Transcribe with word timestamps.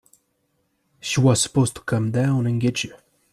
She 0.99 1.21
was 1.21 1.39
supposed 1.39 1.75
to 1.75 1.81
come 1.81 2.09
down 2.09 2.47
and 2.47 2.59
get 2.59 2.83
you. 2.83 2.97